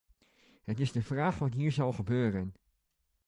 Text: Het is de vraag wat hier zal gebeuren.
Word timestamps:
Het 0.63 0.79
is 0.79 0.91
de 0.91 1.01
vraag 1.03 1.39
wat 1.39 1.53
hier 1.53 1.71
zal 1.71 1.91
gebeuren. 1.93 2.53